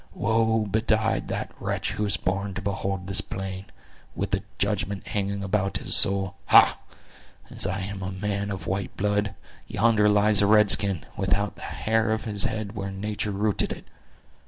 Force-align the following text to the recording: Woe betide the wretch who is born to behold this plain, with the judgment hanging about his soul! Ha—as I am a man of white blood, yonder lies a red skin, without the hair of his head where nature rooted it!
Woe 0.15 0.65
betide 0.65 1.27
the 1.27 1.47
wretch 1.59 1.91
who 1.91 2.05
is 2.07 2.17
born 2.17 2.55
to 2.55 2.61
behold 2.63 3.05
this 3.05 3.21
plain, 3.21 3.65
with 4.15 4.31
the 4.31 4.41
judgment 4.57 5.05
hanging 5.05 5.43
about 5.43 5.77
his 5.77 5.95
soul! 5.95 6.37
Ha—as 6.47 7.67
I 7.67 7.81
am 7.81 8.01
a 8.01 8.11
man 8.11 8.49
of 8.49 8.65
white 8.65 8.97
blood, 8.97 9.35
yonder 9.67 10.09
lies 10.09 10.41
a 10.41 10.47
red 10.47 10.71
skin, 10.71 11.05
without 11.17 11.53
the 11.55 11.61
hair 11.61 12.09
of 12.09 12.23
his 12.25 12.45
head 12.45 12.71
where 12.71 12.89
nature 12.89 13.29
rooted 13.29 13.71
it! 13.71 13.85